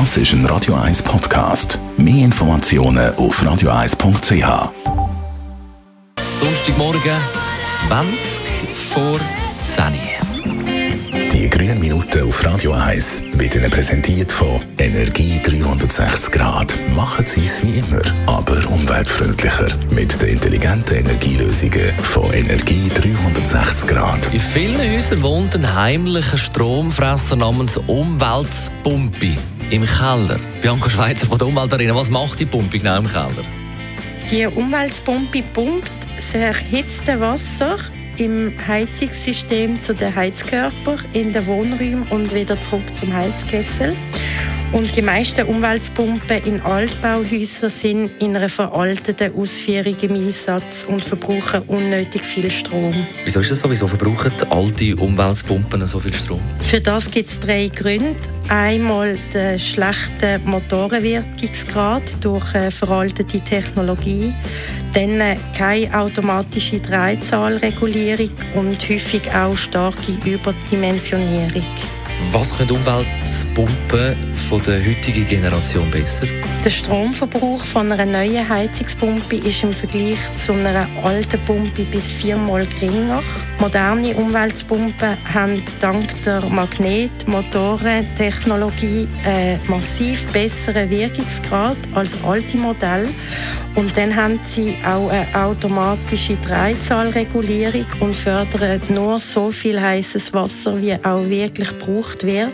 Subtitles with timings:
[0.00, 1.78] Das ist ein Radio 1 Podcast.
[1.96, 4.72] Mehr Informationen auf radio1.ch.
[6.40, 7.12] Donnerstagmorgen,
[7.86, 8.18] 20
[8.88, 9.20] vor
[9.62, 9.92] 10
[11.32, 16.76] Die grünen Minuten auf Radio 1 werden Ihnen präsentiert von Energie 360 Grad.
[16.96, 19.68] Machen Sie es wie immer, aber umweltfreundlicher.
[19.90, 24.34] Mit den intelligenten Energielösungen von Energie 360 Grad.
[24.34, 29.36] In vielen Häusern wohnt ein heimlicher Stromfresser namens Umweltpumpe
[29.70, 30.38] im Keller.
[30.62, 33.44] Bianca Schweizer von der Umweltarena, was macht die Pumpe genau im Keller?
[34.30, 37.76] Die Umweltpumpe pumpt das erhitzte Wasser
[38.16, 43.96] im Heizungssystem zu den Heizkörpern in den Wohnräumen und wieder zurück zum Heizkessel.
[44.72, 51.62] Und die meisten Umweltpumpen in Altbauhäusern sind in einer veralteten Ausführung im Einsatz und verbrauchen
[51.68, 53.06] unnötig viel Strom.
[53.24, 53.70] Wieso ist das so?
[53.70, 56.40] Wieso verbrauchen alte Umweltpumpen so viel Strom?
[56.62, 58.16] Für das gibt es drei Gründe.
[58.48, 64.32] Einmal der schlechte Motorenwirkungsgrad durch äh, veraltete Technologie,
[64.92, 71.64] dann äh, keine automatische Drehzahlregulierung und häufig auch starke Überdimensionierung.
[72.30, 74.16] Was können Umweltpumpen
[74.48, 76.26] von der heutigen Generation besser?
[76.64, 82.66] Der Stromverbrauch von einer neuen Heizungspumpe ist im Vergleich zu einer alten Pumpe bis viermal
[82.66, 83.22] geringer.
[83.60, 93.08] Moderne Umweltpumpen haben dank der Magnet-Motoren-Technologie einen massiv besseren Wirkungsgrad als alte Modelle.
[93.74, 100.80] Und dann haben sie auch eine automatische Dreizahlregulierung und fördern nur so viel heißes Wasser,
[100.80, 102.52] wie auch wirklich gebraucht wird.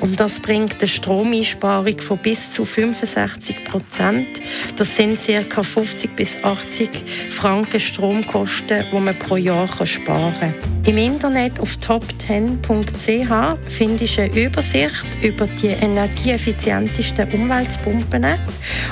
[0.00, 4.28] Und das bringt eine Stromeinsparung von bis zu 65 Prozent.
[4.76, 5.62] Das sind ca.
[5.62, 6.88] 50 bis 80
[7.30, 10.54] Franken Stromkosten, die man pro Jahr sparen kann.
[10.86, 18.26] Im Internet auf top10.ch findest du eine Übersicht über die energieeffizientesten Umweltpumpen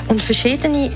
[0.07, 0.91] und verschiedene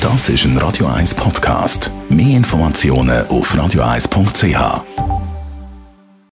[0.01, 1.91] Das ist ein Radio 1 Podcast.
[2.09, 5.16] Mehr Informationen auf radio1.ch.